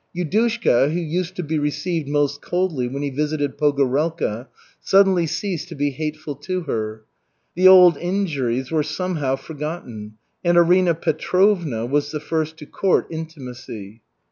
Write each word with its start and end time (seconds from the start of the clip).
Yudushka, 0.17 0.91
who 0.91 0.99
used 0.99 1.35
to 1.35 1.43
be 1.43 1.59
received 1.59 2.07
most 2.09 2.41
coldly 2.41 2.87
when 2.87 3.03
he 3.03 3.11
visited 3.11 3.55
Pogorelka, 3.55 4.47
suddenly 4.79 5.27
ceased 5.27 5.67
to 5.69 5.75
be 5.75 5.91
hateful 5.91 6.33
to 6.37 6.61
her. 6.61 7.03
The 7.53 7.67
old 7.67 7.97
injuries 7.97 8.71
were 8.71 8.81
somehow 8.81 9.35
forgotten, 9.35 10.13
and 10.43 10.57
Arina 10.57 10.95
Petrovna 10.95 11.85
was 11.85 12.09
the 12.09 12.19
first 12.19 12.57
to 12.57 12.65
court 12.65 13.05
intimacy. 13.11 14.01